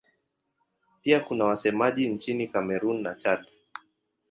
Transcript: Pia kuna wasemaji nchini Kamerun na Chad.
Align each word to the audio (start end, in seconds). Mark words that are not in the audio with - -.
Pia 1.01 1.19
kuna 1.19 1.45
wasemaji 1.45 2.09
nchini 2.09 2.47
Kamerun 2.47 3.01
na 3.01 3.15
Chad. 3.15 3.45